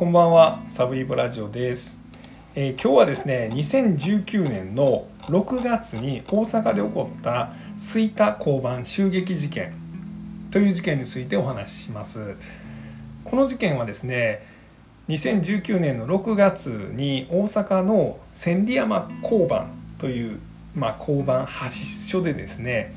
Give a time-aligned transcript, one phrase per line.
[0.00, 1.94] こんばんは、サブイボラジオです、
[2.54, 9.74] えー今日はですね、2019年の6月に大阪で起こった吹田交番襲撃事件
[10.50, 12.34] という事件についてお話しします。
[13.24, 14.46] この事件はですね、
[15.08, 20.38] 2019年の6月に大阪の千里山交番という、
[20.74, 22.94] まあ、交番派出所でですね、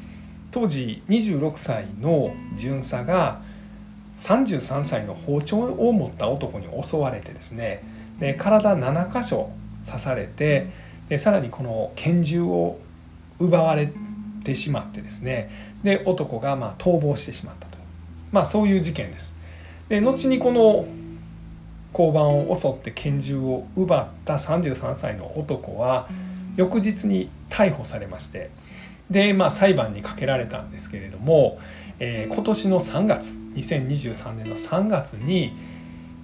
[0.52, 3.41] 当時26歳の巡査が
[4.23, 7.84] 33歳の包丁を持った男に襲われてですね
[8.20, 9.49] で体7箇所
[9.86, 10.70] 刺されて
[11.09, 12.80] でさらにこの拳銃を
[13.38, 13.91] 奪われ
[14.46, 17.77] てしまってですねで男がま逃亡してしまったと
[18.32, 19.36] まあそういう事件です。
[19.90, 20.88] で後にこの
[21.91, 26.08] 交番を襲って拳銃を奪った33歳の男は
[26.55, 28.49] 翌日に逮捕されまして
[29.12, 31.60] で、まあ、裁判にかけられたんですけれども、
[31.99, 35.55] えー今年の3月2023年の3月に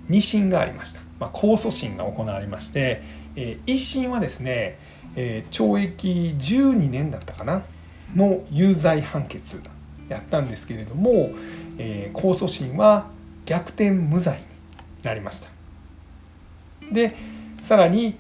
[0.10, 3.04] 2審がありました、まあ、控訴審が行われまして、
[3.36, 4.80] え1審はですね、
[5.16, 7.64] えー懲役12年だったかな
[8.16, 9.62] の有罪判決
[10.08, 11.32] やったんですけれども、
[11.78, 13.08] えー控訴審は
[13.46, 14.44] 逆転無罪に
[15.04, 15.50] なりました。
[16.92, 17.16] で
[17.60, 18.16] さらに、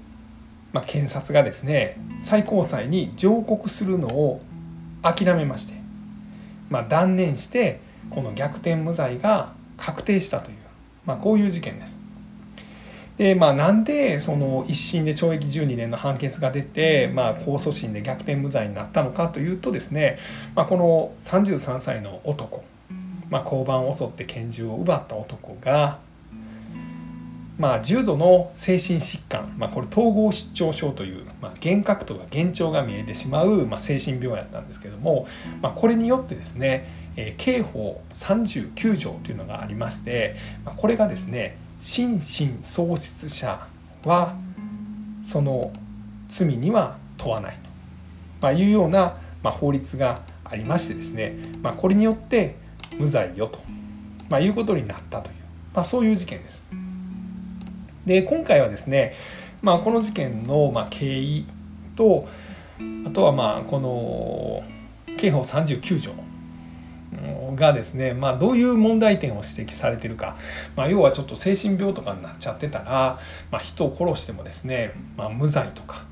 [0.73, 4.41] まあ、検察がですね最高裁に上告するのを
[5.01, 5.73] 諦めまして、
[6.69, 7.79] まあ、断念して
[8.09, 10.57] この逆転無罪が確定したという、
[11.05, 11.97] まあ、こういう事件です。
[13.19, 20.17] でまあ、なんでその一審で懲役12年の判決が出て、まあ、控訴審で逆転無罪になったのかというとですね、
[20.55, 22.63] まあ、この33歳の男、
[23.29, 25.99] まあ、交番を襲って拳銃を奪った男が、
[27.57, 35.27] まあ、重度の精神疾患、まあ、これ統合失調症という、まあ、幻覚とか幻聴が見えてしまう、まあ、精神病やったんですけども、
[35.61, 43.67] まあ、これによってですね、えー刑法39条というのがありまして、ま、これがですね心神喪失者
[44.05, 44.35] は
[45.25, 45.71] その
[46.29, 47.69] 罪には問わないと、
[48.41, 52.55] まあ、いうような、まあ、法律がありましてですね、まあ、これによって
[52.97, 53.59] 無罪よと、
[54.29, 55.35] まあ、いうことになったという、
[55.73, 56.63] まあ、そういう事件です。
[58.05, 59.13] で今回はですね、
[59.61, 61.45] まあ、この事件のまあ経緯
[61.95, 62.27] と
[63.05, 64.63] あとはまあこの
[65.17, 66.11] 刑法39条
[67.55, 70.37] がですね、まあ、どういう問題点を指摘されてるか、
[70.75, 73.19] まあ、要はちょっと精神病とかになっちゃってたら、
[73.51, 76.05] まあ、人を殺してもですね、まあ、無罪とか、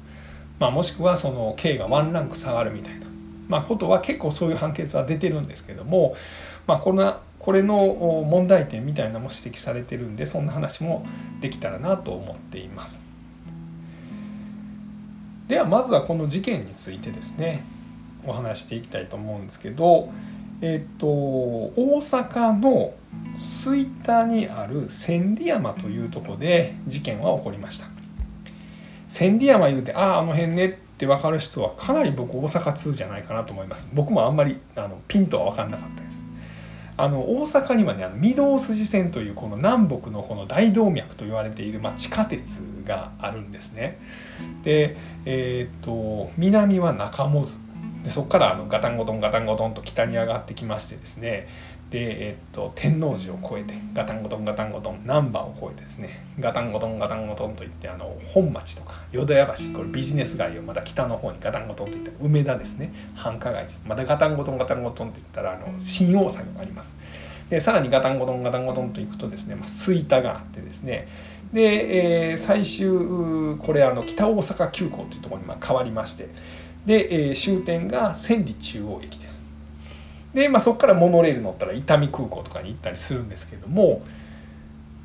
[0.60, 3.08] まあ、もしくはその刑がワンランク下がるみたいな、
[3.48, 6.16] まあ、ことは結構そういう判決は出てるんですけども、
[6.66, 7.78] まあ、このこれの
[8.28, 11.06] 問題点みたいなのも指摘されてるんでそんな話も
[11.40, 13.06] できたらなと思っています。
[15.48, 17.64] ではまずはこの事件についてですね
[18.26, 20.10] お話していきたいと思うんですけど、
[20.62, 22.94] えっと大阪の
[23.40, 27.88] 吹田にある千里山というとこで事件は起こりました。
[29.08, 33.88] 千里山言うてあああの辺ねって分かる人はかなり僕大阪通じゃないかなと思います。
[33.94, 36.26] 僕もあんまりあのピンとは分かんなかったです。
[37.00, 44.00] あの大阪にはねあの御堂筋線というこの南北のこの大動脈と言われている、まあ、地下鉄があるんですね。
[44.64, 47.67] で、えーっと南は中百舌
[48.08, 51.50] でそこからあのガタンゴトンガタンゴトンと北に上がってきましてですね。
[51.90, 56.26] で、えっと天王寺を越えてガタンゴトンガタンゴトン難波を越えてですね。
[56.40, 62.94] ガタンゴトンガタンゴトンといってあの本町とか淀屋橋これビジネス街をまた北の方にガタンゴトンといった梅田ですね。
[63.14, 63.84] 繁華街です。
[63.86, 66.94] またガタンゴトンガタンゴトンといったらあの新大阪があります。
[67.50, 71.10] でさらにガタンゴトンガタンゴトンと行くとですね、まあ、吹田があってですね。
[71.52, 76.30] で、えー最終これあの北大阪急行というところにまあ変わりまして。
[76.88, 79.46] で、えー終点が千里中央駅です。
[80.34, 84.04] で、まあ、そこからモノレール乗ったら伊丹空港とかに行ったりするんですけども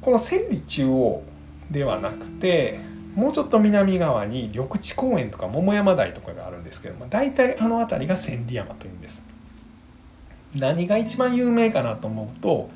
[0.00, 1.22] この千里中央
[1.70, 2.80] ではなくて
[3.14, 9.22] もうちょっと南側に緑地公園とか桃山台とかがあるんですけども大体あの辺りが千里山というんです。
[10.54, 12.68] 何が一番有名かなと思うと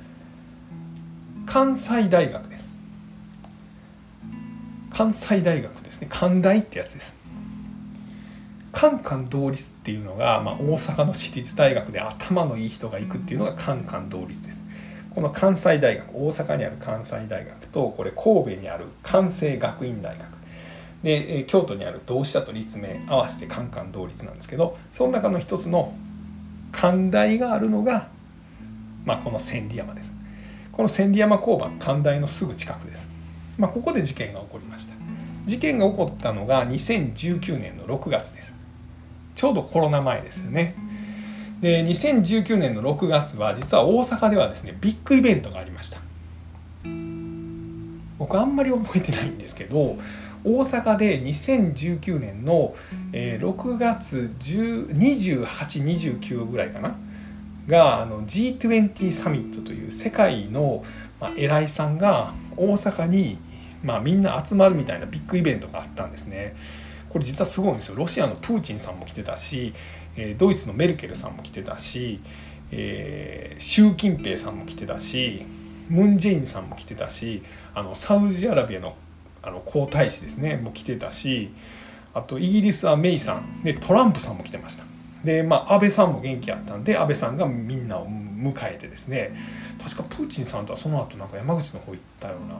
[1.44, 2.68] 関西大学です。
[4.90, 6.08] 関西大学ですね。
[6.10, 7.16] 関大ってやつです。
[8.76, 14.62] カンカン同率っていうのが、まあ、大阪の私立大学で頭のいい人が行くっていうのがカンカン同率です。
[15.14, 20.26] この関西大学大阪にある関西大学とこれ神戸にある関西学院大学。
[21.02, 25.94] で京都にある同志社と立命合わせてカンカン同率なんですけどその中の一つの
[26.72, 28.08] 関大があるのが、
[29.06, 30.14] まあ、この千里山です。
[30.70, 33.08] この千里山交番関大のすぐ近くです、
[33.56, 34.94] まあ、ここで事件が起こりました。
[35.46, 38.55] 事件が起こったのが2019年の6月です。
[39.36, 40.74] ちょうどコロナ前ですよね
[41.60, 46.00] で2019年の6月は実は大阪ではですねビッグイベントがありました
[48.18, 49.98] 僕あんまり覚えてないんですけど
[50.44, 52.76] 大阪で2019年の、
[53.12, 56.94] 6月2829ぐらいかな
[57.66, 60.84] があの G20 サミットという世界の、
[61.36, 63.38] 偉いさんが大阪に、
[63.82, 66.54] まあ、みんな集まるみたいなビッグイベントがあったんですね。
[67.16, 67.94] これ実はすごいんですよ。
[67.96, 69.72] ロシアのプーチンさんも来てたし、
[70.36, 72.20] ドイツのメルケルさんも来てたし、
[72.70, 75.46] えー、習近平さんも来てたし
[75.88, 77.42] ムン・ジェインさんも来てたし
[77.74, 78.96] あのサウジアラビアの
[79.42, 81.52] あの皇太子ですねも来てたし
[82.12, 84.84] あとイギリスはメイさんでトランプさんも来てました
[85.24, 89.36] でまあ安倍さんも元気あったんで安倍さんがみんなを迎えてですね
[89.80, 92.58] 確かプーチンさんとはその後なんか山口の方行ったような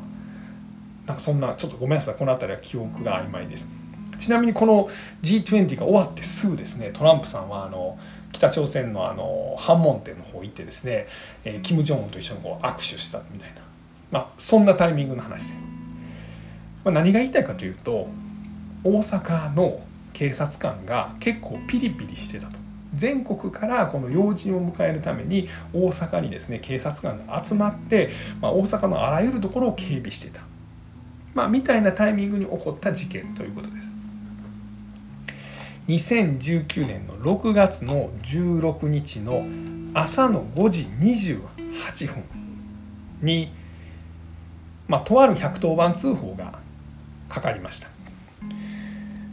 [1.06, 3.68] なんかそんなちょっとごめんなさいこの辺りは記憶が曖昧です
[4.18, 4.88] ちなみにこの
[5.22, 7.98] G20 が終わってすぐですねトランプさんはあの
[8.32, 11.08] 北朝鮮のあの反問店の方行ってですね、
[11.44, 13.62] えー、キム・ジョンウンと一緒にこう握手したみたいな、
[14.10, 15.52] まあ、そんなタイミングの話です。
[16.84, 18.08] まあ、何が言いたいかというと
[18.84, 19.80] 大阪の
[20.12, 22.66] 警察官が結構ピリピリしてたと。
[22.94, 28.10] 全国からこの要人を迎えるために大阪にですね警察官が集まって、
[28.40, 30.40] まあ、大阪のあらゆるところを警備してた、
[31.34, 33.95] まあ、みたいなタイミングに起こった事件ということです。
[35.88, 39.46] 2019年の6月の16日の
[39.94, 42.24] 朝の5時28分
[43.22, 43.52] に、
[44.88, 46.58] まあ、とある110番通報が
[47.28, 47.88] かかりました。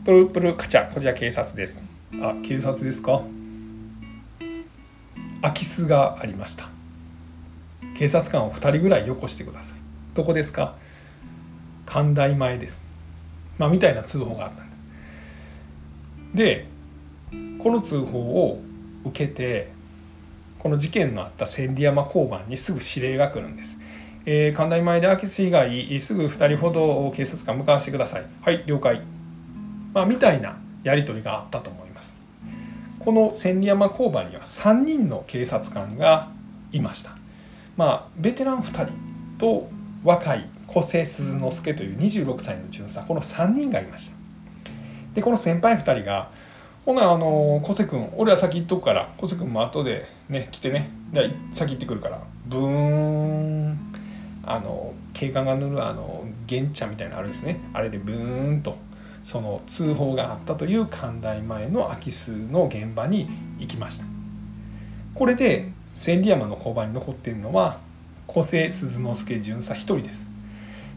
[0.06, 1.82] プルプルカチャ、こちら警察です。
[2.22, 3.24] あ、警察ですか？
[5.42, 6.70] 空き巣がありました。
[7.98, 9.78] 警察官を2人ぐらいよこしてください。
[10.14, 10.76] どこですか？
[11.88, 12.84] 神台前です。
[13.58, 14.73] まあ、みたいな通報があったんです。
[16.34, 16.68] で
[17.60, 18.62] この通報を
[19.06, 19.72] 受けて
[20.60, 23.78] この事件のあった千里山交番にすぐ指令が来るんです。
[24.26, 28.26] えー、神田前で空き巣以外すぐ2人ほど警察官向かわせてください。
[28.42, 29.02] はい了解。
[29.94, 32.16] まあ、みたいなやり取りがあったと思います。
[33.00, 36.30] この千里山交番には3人の警察官が
[36.72, 37.12] いました。
[37.76, 38.94] まあベテラン2人
[39.38, 39.70] と
[40.04, 44.23] 若い小瀬鈴之助という26歳の巡査この3人がいました。
[45.14, 46.30] でこの先輩2人が
[46.86, 50.90] 「ほなあの小瀬君俺は先行っとくから小瀬君も後でね来てね。
[51.14, 52.20] で先行ってくるから。
[52.46, 53.78] ブーン。
[54.46, 57.62] あの警官が塗るあの玄茶みたいなあるんですね。
[57.72, 58.76] あれでブーンと
[59.24, 64.06] その通報があったという寛大前の空き巣の現場に行きました。
[65.16, 67.80] これで千里山の交番に残っているのは
[68.28, 70.28] 小瀬鈴之助巡査1人です。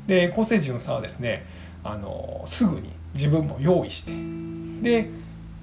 [0.09, 1.47] で小瀬巡査はですね
[1.85, 4.13] あのすぐに自分も用意して
[4.83, 5.09] で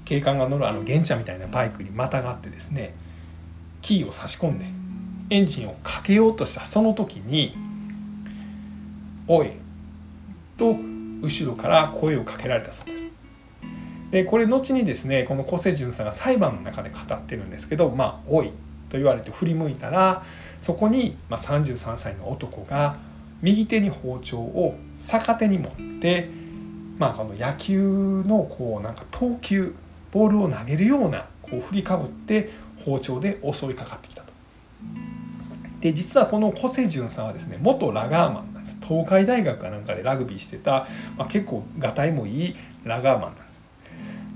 [0.05, 2.93] 警官が乗るあの原茶みたいなバイクにまたがってですね
[3.81, 4.65] キーを差し込んで
[5.29, 7.55] エンジンをかけようとしたその時に
[9.27, 9.51] 「おい!」
[10.57, 10.75] と
[11.21, 13.05] 後ろから声をかけられたそうです。
[14.11, 18.51] でこれ後にですねこの小瀬淳さんが裁判の中で語ってるんですけど「まあ、おい!」
[18.89, 20.23] と言われて振り向いたら
[20.61, 22.97] そこに、ま、33歳の男が
[23.41, 26.29] 右手に包丁を逆手に持って
[26.97, 29.75] まあ、この野球のこうなんか投球
[30.11, 32.51] ボールを投げるようなこう振りかぶって
[32.85, 34.31] 包丁で襲いかかってきたと。
[35.81, 43.63] で実はこの小瀬淳さんはですね元ラガーマンなんです東海大学かなんかでラグビーしてた、まあ、結構がたいもいいラガーマンなんです。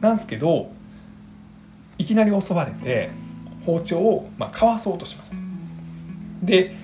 [0.01, 0.71] なんですけど
[1.97, 3.09] いきなり襲われて
[3.65, 5.33] 包丁をまあかわそうとします。
[6.41, 6.75] で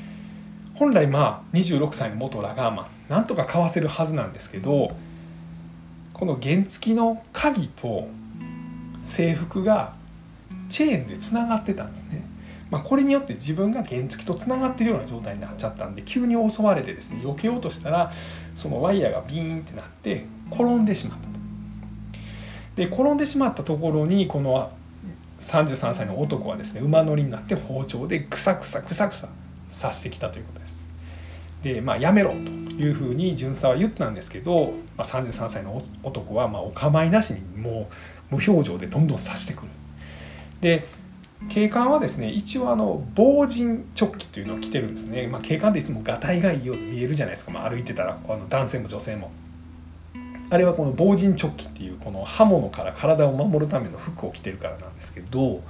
[0.75, 4.91] 本来まあ26歳の元ラガーマンなんとかかわせるはずなんですけど
[6.23, 8.07] この原付の鍵と
[9.03, 9.93] 制服が
[10.69, 12.25] チェーンでつながってたんですね。
[12.71, 18.13] まあ、これによって自分が原付とつながってるような状態になっちゃったんで急に襲われてですね避けようとしたら
[18.55, 21.33] そのワイヤーがビーンってなって転んでしまったと。
[22.77, 24.71] で転んでしまったところにこの
[25.39, 29.27] 33歳の男はですね馬乗りになって包丁でクサクサクサクサ
[29.77, 30.85] 刺してきたということです。
[31.63, 37.89] で、まあ、やめろというふうに巡査は言ったんですけど、まあ、33歳の男はまお構いなしにも
[38.31, 39.67] う無表情でどんどん刺してくる。
[40.61, 40.87] で
[41.49, 49.31] 警官はですね一応あの防塵チョッキというのを着てるんですね、まあ、警官っていつもがたいがいいように見えるじゃないですか、まあ、歩いてたらあの男性も女性も。
[50.49, 55.63] あれはこの防塵チョッキっていうこの刃物から体を守るための服を着てるからなんですけど、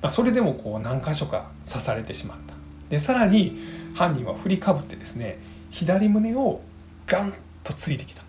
[0.00, 2.54] まあ、それでもこう何箇所か刺されてしまった。
[2.88, 3.58] でさらに
[3.94, 5.38] 犯人は振りかぶってですね
[5.76, 6.60] 左胸を
[7.06, 8.22] ガンとついてきた。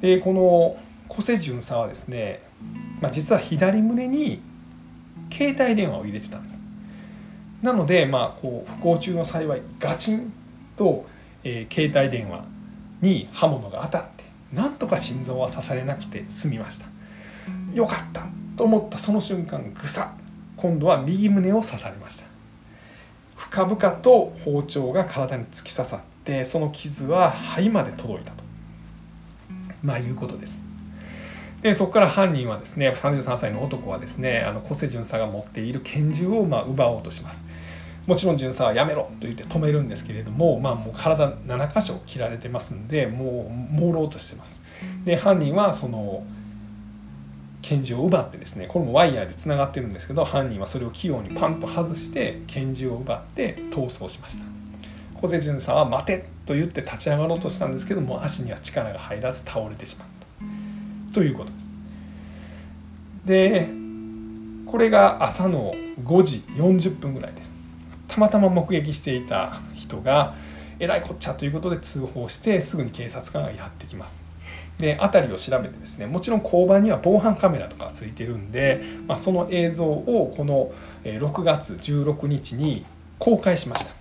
[0.00, 0.76] でこの
[1.08, 2.42] 小瀬巡査はですね、
[3.00, 4.40] まあ、実は左胸に
[5.32, 6.60] 携帯電話を入れてたんです。
[7.62, 10.32] なのでまあこう不幸中の幸いガチン
[10.76, 11.06] と
[11.48, 12.44] えー、携帯電話
[13.00, 16.86] に刃物が当たってなんとか心臓は刺されなくて済みました。
[17.72, 20.12] よかったと思ったその瞬間ぐさ
[20.56, 22.25] 今度は右胸を刺されました。
[23.36, 28.44] 深々と包丁が体に突き刺さってその傷は肺まで届いたと。
[29.82, 30.58] まあいうことです。
[31.62, 37.44] でそこから犯人はですね33歳の男はですねあの小瀬巡査が持っている拳銃をま奪おうとします。
[38.06, 44.62] もちろん巡査はやめろと言って止めるんですけれども、まあ、もう体7箇所切られてますんでもう朦朧としてます。
[45.04, 46.22] で犯人はその
[47.68, 54.44] 拳銃を奪ってですねこれもワイヤーでつながってるんですけど犯人はそれを器用にパンと外して拳銃を奪って逃走しました。
[55.20, 60.08] 小瀬巡査は「待て!」と言って立ち上がろうとしたんですけども足には力が入らず倒れてしまっ
[61.10, 61.14] た。
[61.14, 61.74] ということです。
[63.24, 63.68] で
[64.66, 67.56] これが朝の5時40分ぐらいです。
[68.06, 70.34] たまたま目撃していた人が
[70.78, 74.25] えらいこっちゃということで通報してすぐに警察官がやってきます。
[74.78, 80.70] で辺りを調べてですねもちろん交番には防犯カメラとかついてるんで、まあ、その映像をこの
[81.04, 82.84] 6月16日に
[83.18, 83.92] 公開しました。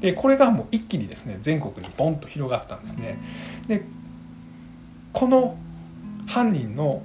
[0.00, 3.18] でこれがもう一気にですね全国にボンと広がったんですね。
[3.68, 3.84] で
[5.12, 5.56] この
[6.26, 7.02] 犯人の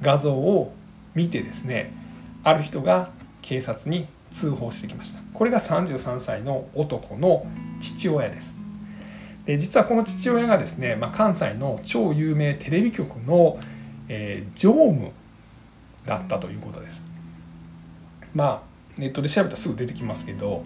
[0.00, 0.72] 画像を
[1.14, 1.92] 見てですね
[2.44, 3.10] ある人が
[3.42, 5.20] 警察に通報してきました。
[5.34, 7.44] これが33歳の男の
[7.80, 8.59] 父親です。
[9.50, 13.58] で実はこの父親がですね、まあ、関西の超有名テレビ局の、
[14.08, 15.10] えー、常務
[16.06, 17.02] だったということです。
[18.32, 20.62] まあネットで調べたらすぐ出てきますけど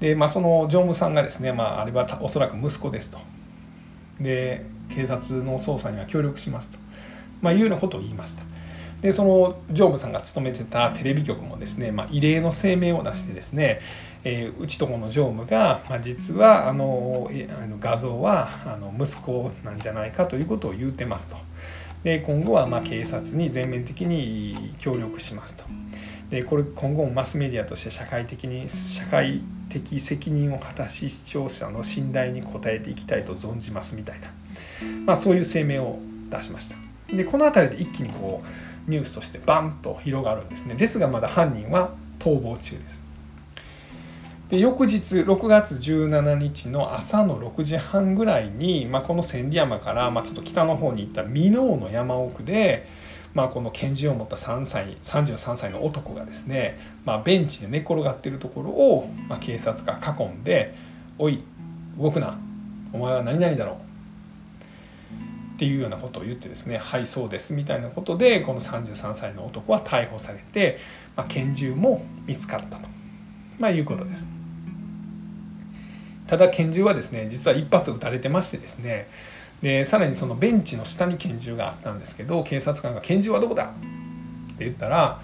[0.00, 3.18] で、まあ、その常務さんがですね、まあ、あれはおそらく息子ですと。
[4.20, 6.78] で警察の捜査には協力しますと、
[7.42, 8.42] まあ、いうようなことを言いました。
[9.02, 13.80] でその常務さんが勤めてたテレビ局もですね、まあ、異例の声明を出してですね、
[14.24, 21.36] えー、うちとこの常務が、まあ、実はあのあの画像はあの息子なんじゃないかということを言うてますと。
[22.04, 25.64] で今後はま警察に全面的に協力しますと。
[26.30, 34.28] でこれ今後もマスメディアとして社会的に社会的責任を果たし視聴者の信頼に応えていきたいと存じますみたいな、
[35.04, 36.00] まあ、そういう声明を
[36.30, 36.76] 出しました。
[37.14, 38.46] でこの辺りで一気にこう
[38.86, 40.74] ニュースとしてバンと広がるんですね。
[40.74, 43.04] ですがまだ犯人は逃亡中です。
[44.50, 52.86] で翌日6月17日の朝の6時半ぐらいに、まあ、この千里山から、まあ、ちょっと北の方に行った箕面の山奥で、
[53.34, 60.74] まあ、この拳銃を持った3歳33歳の男がですね、まあ、ベンチで寝転がっているところを、まあ、警察が囲んで
[61.18, 61.42] 「おい
[61.98, 62.38] 動くな。
[62.92, 63.76] お前は何々だろう」
[65.56, 70.78] っていうようなことを言ってですね「はいそうです」みたいなことでこの33歳の男は逮捕されて、
[71.16, 72.86] まあ、拳銃も見つかったと、
[73.58, 74.26] まあ、いうことです。
[76.26, 79.08] ただ拳銃はですね実は一発撃たれてましてですね
[79.62, 83.64] でさらにそのベンチの下に拳銃があったんですけど警察官が「拳銃はどこだ?」
[84.52, 85.20] って言ったら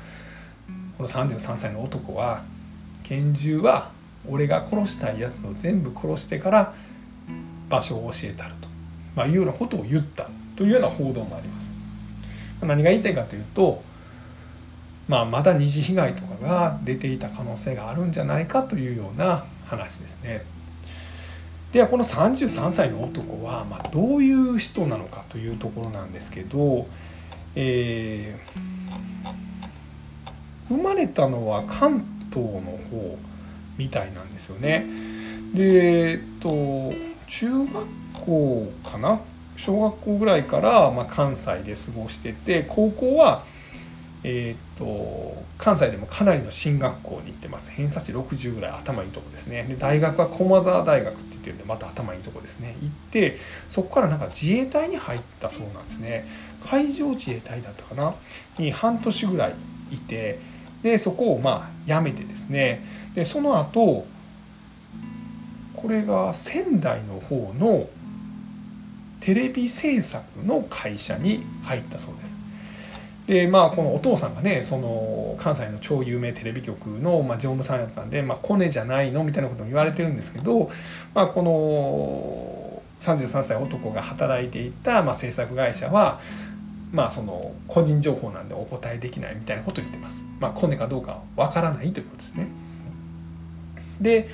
[0.97, 2.45] この33歳の男は
[3.03, 3.91] 「拳銃は
[4.27, 6.73] 俺が殺したいやつを全部殺してから
[7.69, 8.72] 場所を教えたる」と。
[9.15, 11.73] まあ、いうようなことを言ったというような報道もあります。
[12.61, 13.83] 何が言いたいかというと、
[15.09, 20.45] まあ、まだ二次被害とかが出ていた可能性があるんじゃないかというような話ですね。
[21.73, 26.87] ではこの33歳の男は、まあ、どういう人なのかというところなんですけど、
[27.55, 33.19] えー、生まれたのは関東の方
[33.79, 34.87] みたいなんですよね。
[35.55, 36.93] でえっと
[37.27, 39.21] 中学校かな？
[39.57, 43.45] 小学校ぐらいから、まあ、関西で過ごしてて高校は、
[44.25, 47.71] えーと、関西でもかなりの進学校に行ってます。
[47.71, 49.65] 偏差値60ぐらい頭いいとこですね。
[49.69, 52.77] で大学は駒澤大学って言ってるんでまた頭いいとこですね。
[52.81, 53.39] 行って
[53.69, 56.27] そこからなんか自衛隊に入ったそうなんですね。
[56.65, 58.15] 海上自衛隊だったかな？
[58.59, 59.55] に半年ぐらい
[59.91, 60.41] いて
[60.83, 62.87] でそこをまあ辞めてですね。
[63.15, 64.07] でその後
[65.77, 67.89] これが仙台の方の
[69.23, 72.33] テレビ制作の会社に入ったそうです。
[73.27, 80.71] でまあこのお父さんがねその関西の超有名テレビ局の、まあ、常務さんやったんで、まあ、コネじゃないのみたいなことも言われてるんですけど、
[81.15, 86.21] まあ、この33歳男が働いていた、まあ、制作会社は
[86.91, 90.25] まあその個人情報なんでお答えできないみたいなことを言ってます。
[90.41, 92.49] まあ、コネかどうかわからないということですね。
[94.01, 94.29] で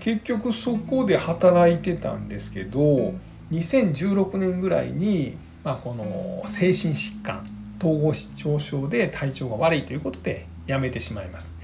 [0.00, 3.14] 結局そこで働いてたんですけど
[3.50, 7.46] 2016年ぐらいに、まあ、この精神疾患
[7.78, 11.56] 統合失調症で体調が悪いということで辞めてしまいます。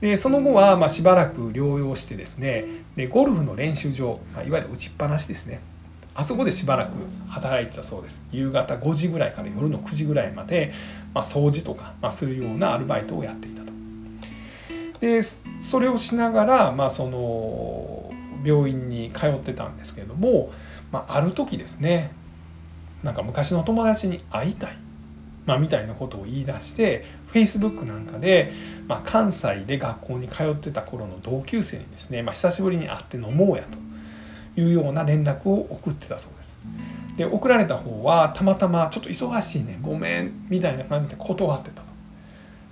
[0.00, 2.64] でその後はましばらく療養してですね
[2.96, 5.60] でゴルフの練習場まいわゆる打ちっぱなしですね。
[6.16, 6.92] あそこでしばらく
[7.28, 8.20] 働いてたそうです。
[8.30, 10.72] 夕方5時ぐらいから夜の9時ぐらいまで、
[11.12, 13.72] まあ、掃除とか、ま、するようなアルバイトをやっていたと。
[15.00, 15.22] で
[15.60, 18.12] それをしながら、まあ、その
[18.44, 20.52] 病院に通ってたんですけれども、
[20.94, 22.12] まあ、ある時ですね
[23.02, 24.78] なんか昔の友達に会いたい、
[25.44, 28.52] まあ、みたいなことを言い出して Facebook なんかで、
[28.86, 36.54] まあ、関西で学校に通ってた頃の同級生にですね、まあ、久しぶりに会って飲もうやというような連絡を送ってたそうです。
[37.16, 41.86] で送られた方はたまたまちょっと忙しいねごめんみたいな感じで断ってたと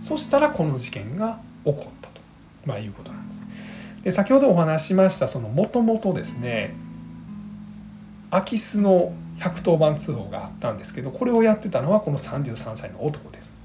[0.03, 2.21] そしたらこの事件が起こったと、
[2.65, 3.41] まあ、いうことなんです
[4.05, 6.75] で先ほどお話ししましたそのもともとですね
[8.33, 13.61] 空き巣の110番通報があったんですけどこれをやってたのはこの33歳の男です。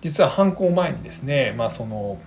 [0.00, 2.18] 実は犯行前にですねまあその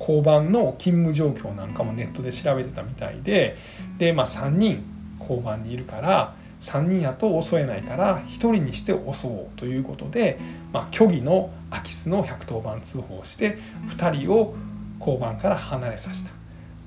[0.00, 3.56] 交番の勤務状況なんかもネットで調べてたみたいで
[3.98, 4.82] で、まあ、3人
[5.20, 10.38] 交番にいるから3人やと襲えないから1人にして襲おうということで、
[10.72, 13.58] まあ、虚偽の空き巣の110番通報をして
[13.88, 14.56] 2人を
[14.98, 16.40] 交番から離れさせた。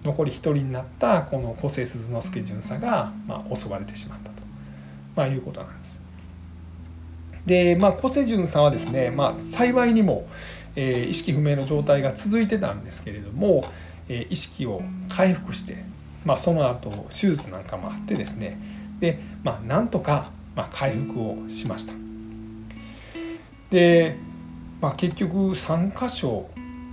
[0.03, 4.31] 残り1人になったこの小瀬鈴之助巡査が、まあ、襲われてしまった、
[5.15, 5.99] まあ、いうことなんです。
[7.45, 10.27] で、まあ、小瀬巡査はですね、まあ、幸いにも、
[10.75, 13.65] えー、意識不明の状態が続いてたんですけれども、
[14.07, 15.83] えー、意識を回復して、
[16.25, 18.57] まあ、その後手術なんかもあってですね
[18.99, 21.93] で、まあ、なんとか、まあ、回復をしました。
[23.69, 24.15] で、
[24.81, 26.49] まあ、結局3箇所、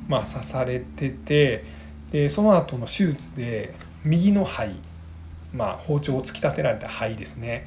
[0.09, 1.65] まあ、刺されてて
[2.11, 3.75] でその後の手術で
[4.05, 4.71] 右の肺、
[5.53, 7.67] まあ、包丁を突き立てられた肺ですね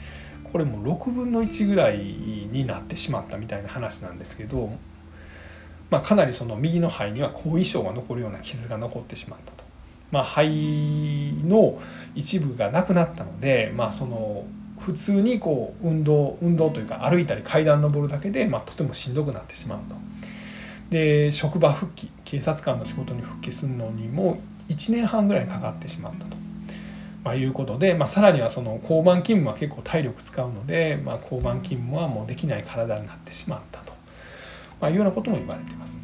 [0.53, 4.69] これも6分の1ぐらいになってしまったみたいな話なんですけど、
[5.89, 9.63] まあ、かなりその右の肺には後遺症が残るような傷が残ってしまったと。
[10.11, 10.43] まあ、肺
[11.43, 11.81] の
[12.13, 14.45] 一部がなくなったので、まあ、その
[14.77, 19.95] 普通にこう運動運動というか歩いたり階段登るだけで、まあ、とてもしんどくなってしまうと。
[20.91, 24.37] で職場復帰警察官の仕事に復帰するのにも
[24.69, 26.42] 1年半ぐらいかかってしまったと。
[27.23, 33.93] まあ、いうことで、まあ、さらにはその交番勤務は結構体力使うので、まあ、交番勤務はもうできない体になってしまったと、
[34.81, 35.99] まあ、いうようなことも言われています。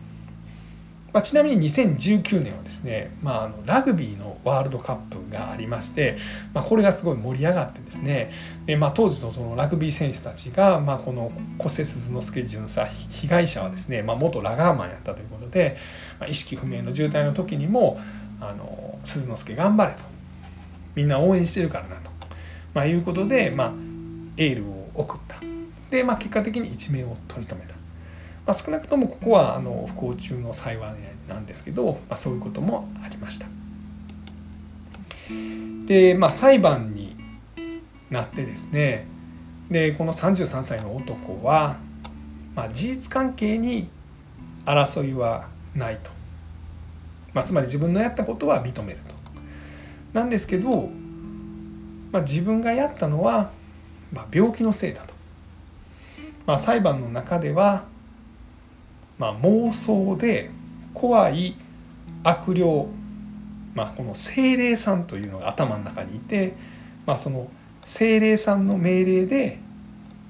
[1.12, 6.18] まあ、ちなみに2019年はですね、まあ、あのラグビーのワールドカップがありまして、
[6.54, 8.32] まあ、これがすごい盛り上がってですね
[8.66, 15.78] で、まあ、当時のそのラグビー選手たちが、まあ、この小瀬鈴之助巡査被害者はですね、まあ、元ラガーマンやったということで、
[16.20, 18.00] まあ、意識不明の重体の時にも
[18.40, 20.19] あの鈴之助頑張れと
[21.00, 22.12] みんな応援してるからなと、
[22.74, 23.72] まあ、いうことで、まあ、
[24.36, 25.38] エールを送った
[25.90, 27.74] で、まあ、結果的に一命を取り留めた。
[28.46, 30.96] まあ、少なくともここはあの不幸中の幸い
[31.30, 33.48] なんですけど、まあ、そういうこともありました。
[35.86, 37.16] で、まあ、裁判に
[38.10, 39.08] なってですね
[39.72, 41.78] でこの33歳の男は、
[42.56, 43.88] まあ、事実関係に
[44.66, 46.12] 争いはないと、
[47.34, 49.00] まあ、つまり自分のやったことは認める。
[50.14, 50.90] なんですけど、
[52.12, 53.52] まあ、自分がやったのは、
[54.12, 55.14] まあ、病気のせいだと。
[56.46, 57.84] まあ、裁判の中では
[59.20, 60.50] まあ、妄想で
[60.94, 61.56] 怖い
[62.24, 62.88] 悪霊、
[63.76, 66.56] まあ、この精霊さんというのが頭の中にいて、
[67.06, 67.52] まあ、その
[67.86, 69.60] 精霊さんの命令で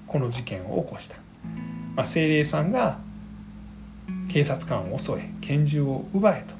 [0.07, 1.15] この事件を起こした、
[1.95, 2.97] まあ、精霊さんが
[4.27, 6.55] 警察官を襲え拳銃を奪えと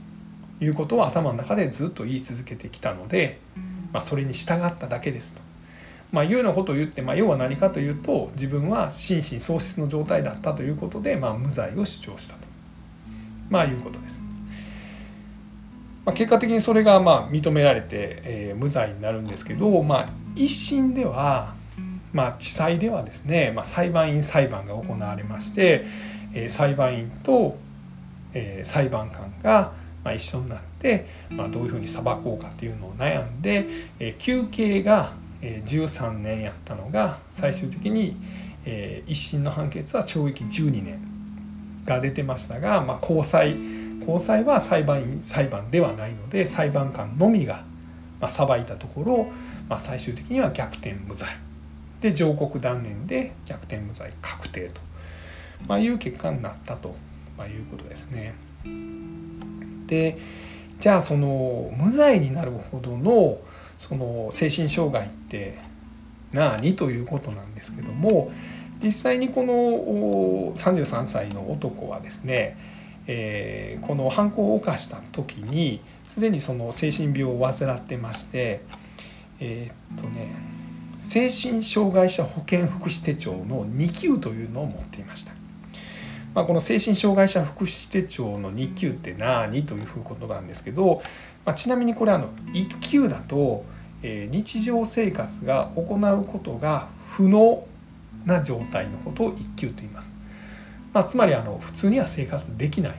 [0.61, 3.39] いうことを頭の中でずっと言い続けてきたので、
[3.93, 5.41] まあ、それに従っただけですと。
[6.11, 12.39] まあ、いうようなことを言って、まあ、要は何かというと自分は心神喪失の状態だったということで、まあ、無罪を主張したと、
[13.49, 14.19] まあ、いうことです。
[16.05, 21.53] まあ、結果的にそれがまあ認められて、えー、無罪になるんですけど、まあ、一審では、
[22.13, 25.85] まあ、地裁ではですね、まあ、裁判員裁判が行われまして、
[26.33, 27.57] えー、裁判員と、
[28.33, 33.65] えー、裁判官がまあ一緒になって、まあ、どういうふうに裁こうかっていうのを悩んで、
[33.99, 38.17] えー、求刑が13年やったのが最終的に
[39.07, 40.99] 一審の判決は懲役12年
[41.85, 43.55] が出てましたが、まあ、高裁
[44.05, 47.63] 高裁は裁判員裁判ではないので裁判官のみが
[48.27, 49.31] 裁いたところ、
[49.69, 51.29] まあ、最終的には逆転無罪
[52.01, 54.81] で上告断念で逆転無罪確定と、
[55.67, 56.95] まあ、いう結果になったと、
[57.37, 58.33] ま、いうことですね。
[59.89, 60.17] で
[60.79, 63.39] じゃあその無罪になるほどの
[63.79, 65.57] その精神障害って
[66.31, 68.31] 何ということなんですけども
[68.81, 72.79] 実際にこの33歳の男はですね
[73.11, 78.61] えー、この犯行を犯した時にすでにその精神病を患ってまして
[79.39, 80.35] えー、っとね
[80.99, 85.38] 精神障害者保健福祉手帳の2級というのを持っていました。
[86.33, 91.01] まあ、この精神障害者福祉手帳の2級って何というふうことなんですけど、
[91.45, 93.65] まあ、ちなみにこれあの1級だと、
[94.03, 97.65] えー、日常生活が行うことが不能
[98.25, 100.13] な状態のことを1級と言います。
[100.93, 102.95] まあ、つまりあの普通には生活できない、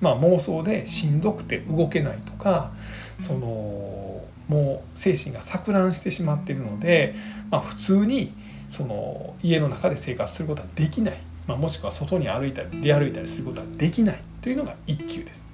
[0.00, 2.72] まあ、妄想でしんどくて動けないとか
[3.18, 7.14] そのもう精神が錯乱してしまっているので、
[7.50, 8.34] まあ、普通に
[8.70, 15.44] その家の中で生活することはできない、まあ、もしくは外に歩いたり出歩いたりすることはできないというのが1級です。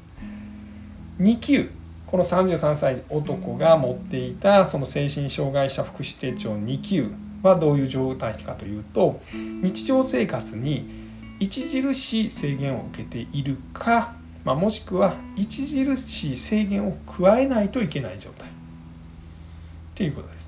[1.21, 1.71] 2級
[2.07, 11.09] この33歳男が持っていたその精神障害者福祉手帳2級はどういう状態かというと日常生活に
[11.41, 18.53] 著しい制限を受けているか、まあ、もしくは著しい制限を加えないといけない状態っ
[19.95, 20.40] ていうことです。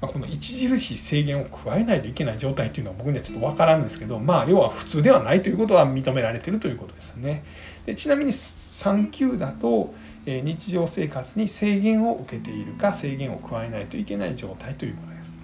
[0.00, 7.44] ま、この著しい制限を加えないといけない状態っていうのは僕にはちょっと分からんですけどまあ要は普通ではないということは認められているということですね。
[7.86, 9.94] でちなみに3級だと
[10.26, 15.36] え日常生活に制限を受けているか制限を加えないといけない状態ということです。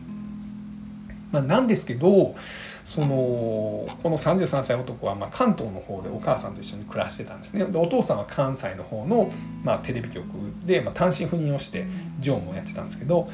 [1.30, 2.34] まあ、なんですけど
[2.84, 9.32] そのこの33歳男はま関東の方でお母さんと一緒に暮らしてたんですねでお父さんは関西の方の
[9.64, 10.26] まテレビ局
[10.66, 11.86] でま単身赴任をして
[12.20, 13.30] 常務をやってたんですけど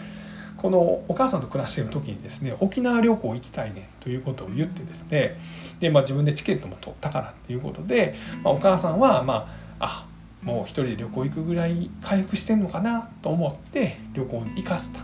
[0.61, 5.39] このお母さんと暮らしてる時にですね沖縄旅行行きたいねということを言ってですね
[5.81, 10.09] で、まあ、自分でチケットも取ったからっていうことで、まあ、お母さんはまああ
[10.43, 15.01] もう一人で旅行行くぐらい回復してんのかなと思って旅行に行かせた。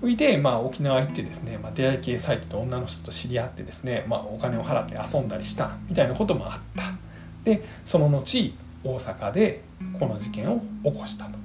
[0.00, 6.92] それで、まあ、沖縄行ってですね、まあ、出会い系サイトで女の人と知り合ってですね、まあ、お金を払って遊んだりしたみたいなこともあった。
[7.42, 9.62] でその後大阪で
[9.98, 11.38] この事件を起こしたと、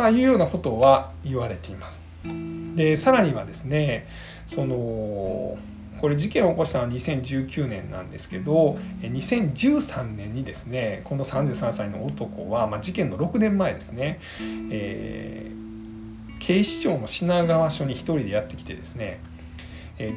[0.00, 2.00] まあ、いうようなことは言われています。
[2.74, 4.08] でさらにはですね
[4.46, 5.58] その
[6.00, 14.20] これ事件を起こしたのは2019年なんですけど2013年にですねこの33歳の男は、まあ、事件の6年前ですね、
[14.70, 15.60] えー
[16.40, 19.20] 警視庁の品川署に1人でやってきてですね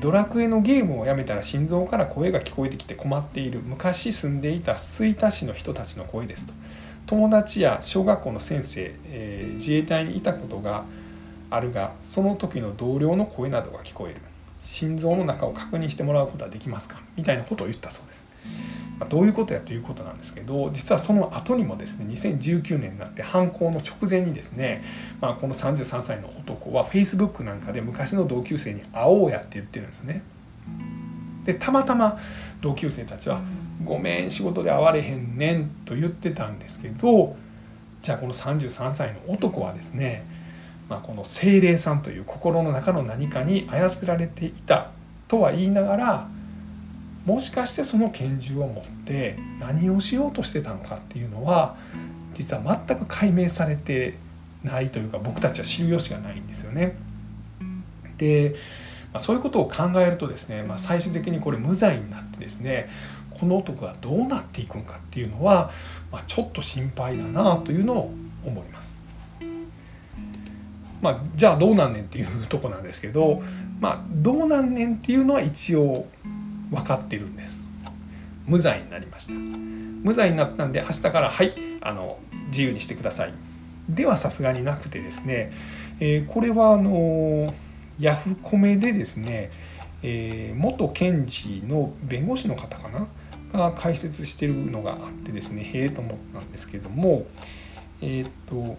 [0.02, 6.54] ドラクエのゲームをやめたら心臓から声が聞こえてきて困っている昔住んでいた吹田市の人たちの声ですと。
[7.14, 10.84] 友達や小学校の先生、えー、自衛隊にいたことが
[11.52, 14.22] あるがその時の同僚の声などが聞こえる。
[14.64, 17.00] 心臓の中を確認してもらうことはできますか？
[17.16, 18.26] みたいなことを言ったそうです。
[18.98, 24.84] まあ、どういうことやということなんですけど実はその後にもですね2019年になって犯行の直前にですね、
[25.22, 30.24] まあ、この33歳の男は Facebook なんかで昔の同級生に会おうやって言ってるんですね。
[31.46, 32.20] でたまたま
[32.62, 33.42] 同級生たちは
[33.84, 37.36] 「ごめん仕事で会われへんねん」と言ってたんですけど
[38.02, 40.26] じゃあこの33歳の男はですね、
[40.90, 44.92] まあ、この精霊さんという心の中の何かに操られていた
[45.28, 46.28] とは言いながら
[47.26, 51.78] もしかしてその拳銃を持って何をしようとしてたのかっていうのは
[52.36, 54.18] 実は全く解明されて
[54.64, 56.96] ないというか僕たちは知る由がないんですよね。
[58.18, 58.56] で、
[59.14, 62.90] まあ、そういうことを考えるとですね、まあ、最終的にこれ無罪になってですね
[63.40, 65.72] この男がどうなっていくのかっていうのは、
[66.12, 68.14] まあ、ちょっと心配だなというのを
[68.46, 68.96] 思います。
[71.02, 73.44] まあ、じゃあどうなんねんっていうとこなんですけど、
[73.82, 76.06] まあ、どうなんねんっていうのは一応
[76.72, 77.58] 分かってるんです。
[78.46, 79.34] 無罪になりました。
[79.34, 83.34] 無罪になったんで明日からはいあの自由にしてください。
[83.90, 85.52] ではさすがになくてですね、
[86.00, 87.54] えー、これはあの
[88.00, 89.52] ヤフコメでですね、
[90.02, 93.08] えー、元検事の弁護士の方かな
[93.78, 97.26] 解説してるのがあってですねへえと思ったんですけども
[98.02, 98.78] えっ、と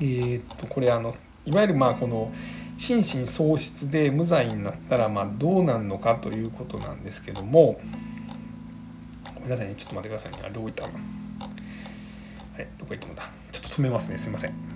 [0.00, 1.14] えっ、とこれあの
[1.46, 2.32] いわゆるまあこの
[2.76, 7.80] 心神喪失で無罪になったらまあどうなんのかということなんですけども
[9.34, 10.98] ごめんなさいねちょっと待ってくださいねあれどこ行ったかな
[12.54, 13.30] あれどこ行ったのだ？
[13.52, 14.67] ちょっと止めますねすいません。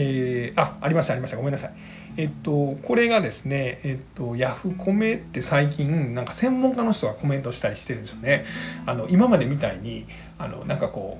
[0.00, 1.36] えー、あありましたありました。
[1.36, 1.72] ごめんなさい。
[2.16, 8.44] えっとこれがですねえっとヤフコメって最近なんか専門家の人がコメントしたりしてるんですよね。
[8.86, 10.06] あの今までみたいに
[10.38, 11.18] あのなんかこ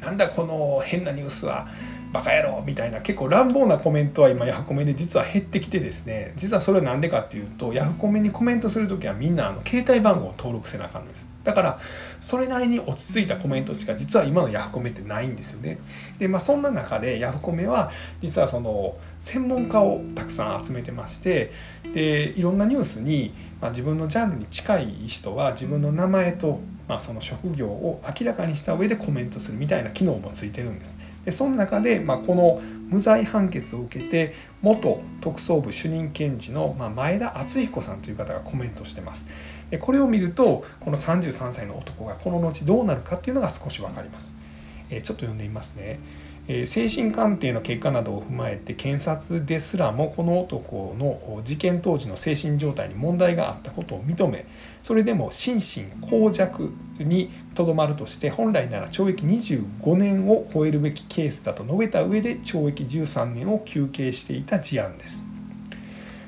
[0.00, 1.66] うなんだこの変なニュースは。
[2.12, 6.32] バカ野郎みたいな結構乱暴なコメントは今ヤフコメで実は減ってきてですね。
[6.36, 11.28] 実はそれは何でかっていうとヤフコメにコメントする時はみんなあの携帯番号を登録せなあかんのです。
[11.44, 11.80] だから
[12.20, 15.78] それなりに落ち着いたコメントしか実は今のヤフコメってないんですよね。
[16.18, 21.52] でまあそんな中でヤフコメは実はその専門家をたくさん集めてまして
[21.94, 31.09] でいろんなニュースに、まあ、自分のジャンルに近い人は自分の名前と、まあ、その職業を明らかにした上でコメントするみたいな機能もついてるんです。
[31.24, 39.24] でその中で、まあ、この無罪判決を受けて元特捜部主任検事の、まあ、前田敦彦さんという方がコメントしてます。
[39.70, 44.32] でこれを見るとこの33歳の男がこの後どうなるかっていうのが少し分かります、
[44.90, 46.00] え、ちょっと読んでみますね。
[46.52, 54.46] え精神鑑定の結果などを踏まえて検察ですらもこの男の事件当時の精神状態に問題があったことを認め
[54.82, 65.22] それでも心神耗弱にとどまるとして本来なら懲役25年を超えるべきケースだと述べた上で懲役13年を求刑していた事案です。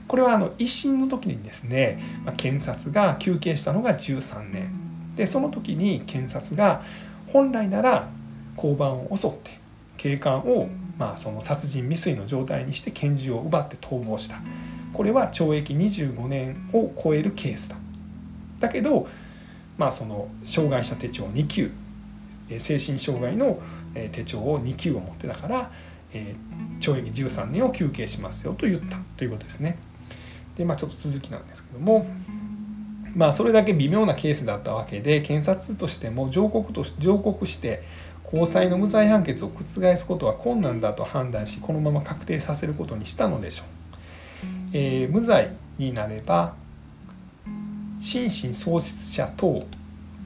[0.06, 4.70] これはあの一審の時にですね、ま検察が求刑したのが13年
[5.16, 6.84] でその時に検察が
[7.32, 8.08] 本来なら
[8.56, 9.61] 交番を襲って
[10.02, 14.40] 警官を、まあ、その殺人未遂の状態にして拳銃を奪って逃亡した。
[14.92, 17.76] これは懲役25年を超えるケースだ。
[18.58, 19.08] だけど、
[19.78, 21.70] まあ、その障害者手帳2級
[22.58, 23.62] 精神障害の
[24.10, 25.70] 手帳を2級を持ってたから、
[26.12, 26.34] え
[26.80, 29.78] 懲役13年を求刑しますよと言ったということですね。
[30.58, 32.06] でまあちょっと続きなんですけども
[33.14, 37.84] まあそれだけ微妙なケースだったわけで検察としても上告と上告して
[38.32, 39.62] 高裁の無罪判決を覆
[39.94, 43.66] すことは困難だと判断しこのまま確定させることにしたのでしょう、
[44.72, 46.54] えー、無罪になれば
[48.00, 49.62] 心神喪失者等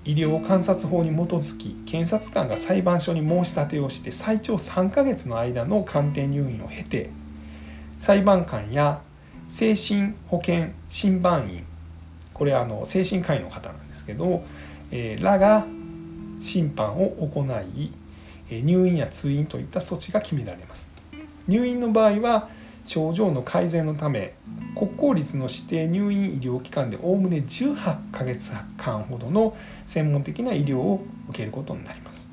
[0.05, 7.11] 医療観察法に基づき検察官が裁判所に申し立てをして最長3ヶ月の間の鑑定入院を経て
[7.99, 9.01] 裁判官や
[9.49, 11.67] 精神保健審判員
[12.33, 14.45] これはあの精神科医の方なんですけど、
[14.93, 15.67] えー、らが
[16.47, 17.93] 審判を行い
[18.63, 20.89] 入院や通院といった措置が決められます。
[21.49, 22.49] 入院の場合は
[22.85, 24.35] 症状の改善のため
[24.77, 29.57] 国公立の指定入院医療機関でおおむね18ヶ月間ほどの
[29.87, 32.29] 専門的な医療を受けることになります。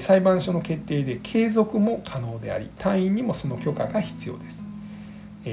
[0.00, 4.62] 裁判所の決定で継続も可能であり退院にもその許可が必要です。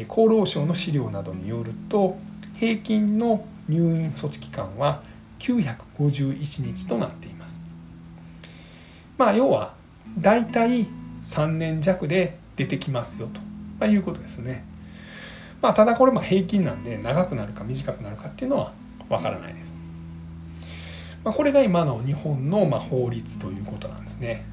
[0.07, 2.17] 厚労省の資料などによると
[2.59, 5.01] 平均の入院措置期間は
[5.39, 7.38] 951日となっています。
[9.19, 9.73] まあ要は
[10.17, 10.87] 大体
[11.21, 13.41] 3年弱で出てきますよと、
[13.77, 14.65] ま、いうことですね。
[15.61, 18.71] まあ、ただこれも平均なんで長くなるか短くなるかっていうのは
[19.09, 19.77] わからないです。
[21.25, 24.45] まあ、これが今の日本のま法律ということなんですね。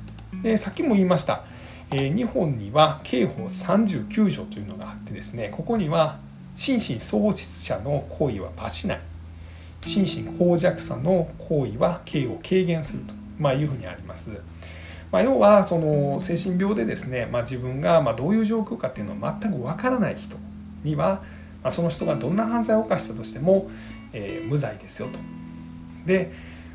[0.42, 1.44] でさっきも言いました、
[1.92, 6.18] えー、日本には刑法39条というのがあってですねここには
[6.56, 9.00] 心神喪失者の行為は罰しない
[9.82, 14.28] 心神耗弱者の行為は刑を軽減すると、まあ、いうふうにあります。
[15.12, 20.36] まあ、要はその精神病でですね、まあ、自分がまどういう状況かっていうのは全くわからない人
[20.82, 21.22] には、
[21.62, 23.70] まあ、その人がどんな犯罪を犯したとしても、
[24.12, 25.18] えー、無罪ですよと。
[26.06, 26.32] で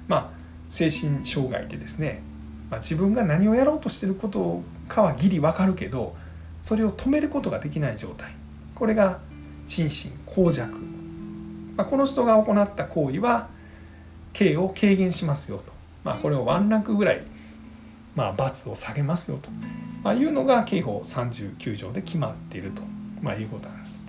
[0.08, 2.22] まあ精神障害でですね、
[2.70, 6.16] まあ、自分が何をやろうとしてることかはギリわかるけど
[6.62, 8.36] それを止めることができない状態。
[8.76, 9.20] これが
[9.68, 10.78] 心神耗弱、
[11.78, 13.48] まあ、この人が行った行為は
[14.34, 15.66] 刑を軽減しますよと、
[16.04, 17.24] まあ、これをワンランクぐらい
[18.16, 19.50] まあ、罰を下げますよと、
[20.04, 22.82] まあ、いうのが刑法39条で決まっていると、
[23.22, 24.00] まあ、いうことなんです。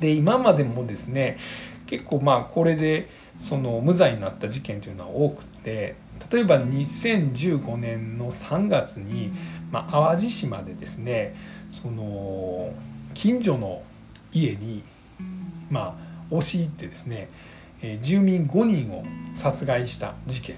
[0.00, 1.38] で今までもですね
[1.86, 3.08] 結構まあこれで
[3.42, 5.96] その無罪になった事件というのは多くて
[6.30, 9.32] 例えば2015年の3月に、
[9.72, 11.34] まあ、淡路島でですね
[11.70, 12.72] その
[13.14, 13.82] 近所の
[14.32, 14.84] 家に
[15.70, 17.28] まあ押し入ってですね
[18.02, 20.56] 住民5人を殺害した事件。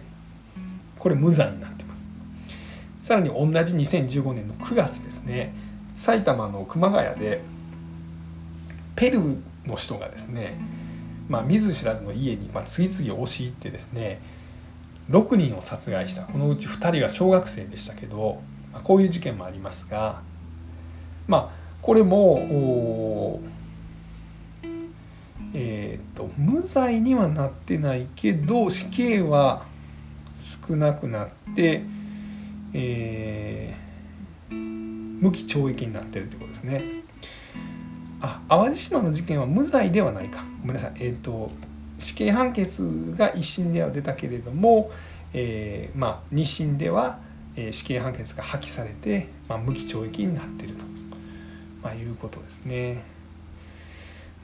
[1.00, 1.89] これ無罪になってます。
[3.10, 5.52] さらに同じ2015年の9月ですね
[5.96, 7.42] 埼玉の熊谷で
[8.94, 10.56] ペルーの人がですね、
[11.28, 14.22] まあ、見ず知らずの家にま次々押し入ってですね
[15.10, 16.22] 6人を殺害した。
[16.22, 18.42] このうち2人が小学生でしたけど、
[18.72, 20.22] まあ、こういう事件もありますが
[21.26, 23.40] まあこれも
[25.52, 29.64] えーと無罪にはなってないけど死刑は
[30.68, 31.82] 少なくなって
[32.72, 36.82] えー、無期懲役になってるということですね。
[38.20, 41.50] あ淡路島の事件は無罪ではないかごめんなさいえっ、ー、と
[41.98, 44.90] 死刑判決が1審では出たけれども、
[45.32, 47.18] えー、まあ2審では
[47.56, 50.84] え死刑判決が破棄されて、まあ、無期懲役になってると、
[51.82, 53.02] まあ、いうことですね。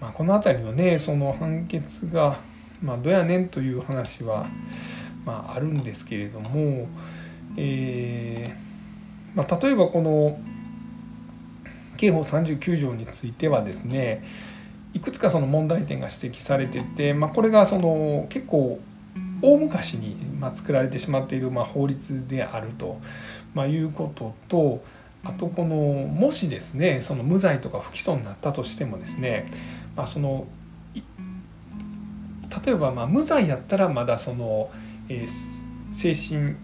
[0.00, 2.40] まあ、この辺りのねその判決が、
[2.82, 4.46] まあ、どやねんという話は、
[5.24, 6.88] まあ、あるんですけれども、
[7.56, 8.66] えー
[9.36, 10.40] まあ、例えばこの
[11.98, 14.24] 刑法39条についてはですね
[14.94, 18.80] いくつかその問題点が指摘されてて、まあ、これがその結構
[19.42, 20.16] 大昔に
[20.54, 22.98] 作られてしまっているま法律であると、
[23.54, 24.82] まいうことと
[25.22, 29.52] あとこのもしですねその無罪とか不起訴になったとしてもですね、
[29.94, 30.46] まあ、その
[32.64, 34.70] 例えばま無罪やったらまだその、
[35.10, 35.26] え
[35.92, 36.56] 精神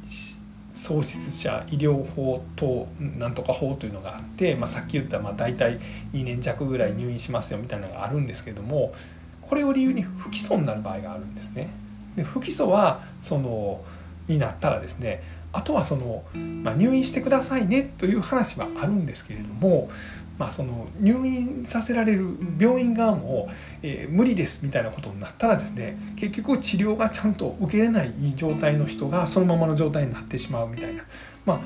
[0.83, 5.79] 喪失者医療法となんとか法というのがあって、まあ、さっき言ったまあ大体
[6.13, 8.93] 2年弱ぐらい入院しますよみたいなのがあるんですけども
[9.41, 11.69] これを理由に不起訴になる場合があるんですね。
[12.17, 13.85] で不起訴はその
[14.27, 19.91] になったらですねあとはその、まあ、入院してくださいねという話はあるんですけれども、
[20.39, 23.49] まあ、その入院させられる病院側も、
[23.83, 31.05] えー、無理ですみたいなことになったらですね結局治療がちゃんと受けれない状態の人がそのままの状態になってしまうみたいな、
[31.45, 31.61] まあ、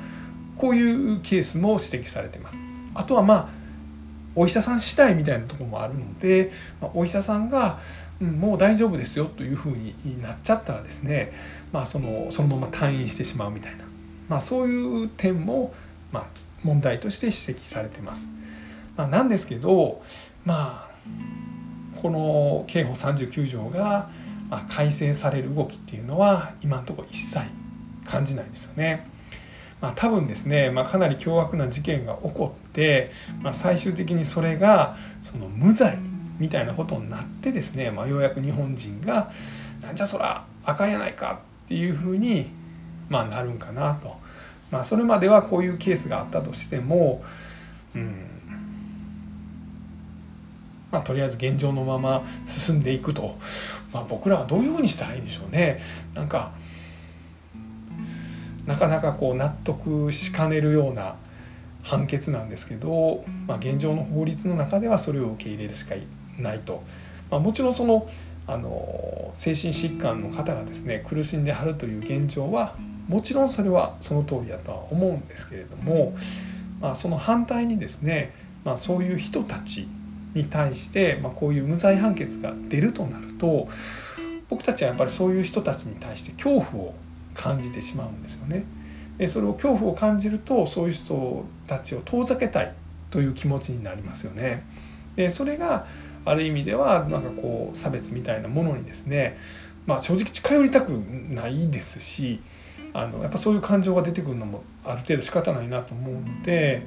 [0.59, 2.57] こういうケースも指摘されてます。
[2.95, 3.49] あとはまあ
[4.35, 7.79] お医者さん次第みたいなところもあるので、まあ、お医者さんが
[8.21, 11.33] うん、もう大丈夫ですよというふうになっちゃったらですね、
[11.73, 13.85] まあ、そのそのまま退院してしまうみたいな、
[14.29, 15.75] まあ、そういう点も、
[16.13, 16.27] まあ、
[16.63, 18.27] 問題として指摘されてます。
[18.97, 20.03] まあ、なんですけど、
[20.45, 24.11] まあ、この刑法39条が
[24.71, 27.41] 改正される動きっていうのは今のところ一切
[28.05, 29.07] 感じないですよね。
[29.81, 35.99] まあ、多分ですね、まあ、かなり凶悪な事件が起こって、まあ、最終的にそれがその無罪
[36.39, 39.31] みたいなことになってですね、まあ、ようやく日本人が
[39.83, 42.51] 「なんじゃそらあかんやないか」っていうふうに、
[43.11, 44.17] まあ、なるんかなと。
[44.71, 47.23] まあ、それまではこういうケースがあったとしても、
[47.95, 48.36] うん
[50.91, 53.37] まあ、とりあえず現状のまま進んでいくと、
[53.93, 55.81] まあ、僕らはどういうふうにしたらいいんでしょうね。
[56.15, 56.53] なんか
[58.67, 61.17] なかなかこう納得しかねるような
[61.83, 65.95] 判決なんですけど、まあ、現状の法律の中ではそれを受け入れるしか
[66.39, 66.83] ないと、
[67.31, 68.09] まあ、もちろんその
[68.49, 72.77] あの精神疾患の方がですね苦しんではるという現状は
[73.09, 76.17] もちろんそれはその通りだとは思うんですけれども、
[76.81, 79.89] まあ、その反対にですね、まあ、そういう人たち
[80.37, 83.69] に対して、まあ、こういう無罪判決が出るとなると
[84.49, 86.95] 僕たちはやっぱりそういう人たちに対して恐怖を
[87.35, 88.65] 感じてしまうんですよね。
[89.19, 92.75] でそれを恐怖を感じるとそういう人たちを遠ざけたい
[93.11, 94.65] という気持ちになりますよね。
[95.17, 95.87] でそれが
[96.27, 99.39] ある意味ではなんかこう差別みたいなものにですね、
[99.87, 102.41] まあ、正直近寄りたくないですし
[102.93, 106.83] あのやっぱそういう感情が出てくるのもある程度仕方ないなと思うので、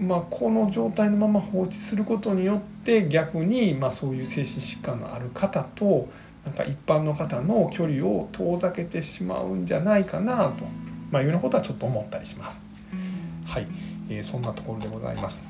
[0.00, 6.08] まあ、この状態のまま放置することによって逆に、まあ、そういう精神疾患のある方と
[6.44, 10.64] なんか一般の方の距離を遠ざけてしまうんじゃないかなと、
[11.10, 12.62] まあ、いうようなことはちょっと思ったりします。
[13.44, 13.66] はい、
[14.08, 15.42] えー、そんなところでございます。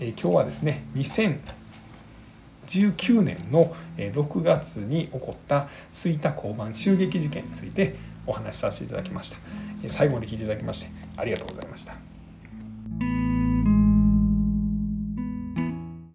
[0.00, 7.94] えー、今日はですね2019年の6月に起こった吹田交番襲撃事件について
[8.26, 9.36] お話しさせていただきました。
[9.88, 12.11] 最後まで聞いていただきましてありがとうございました。